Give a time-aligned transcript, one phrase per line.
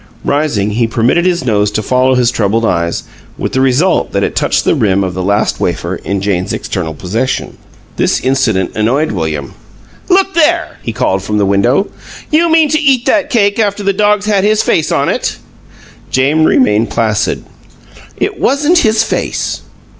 [0.25, 3.03] Rising, he permitted his nose to follow his troubled eyes,
[3.37, 6.95] with the result that it touched the rim of the last wafer in Jane's external
[6.95, 7.55] possession.
[7.97, 9.53] This incident annoyed William.
[10.09, 11.91] "Look there!" he called from the window.
[12.31, 15.37] "You mean to eat that cake after the dog's had his face on it?"
[16.09, 17.45] Jane remained placid.
[18.17, 19.61] "It wasn't his face."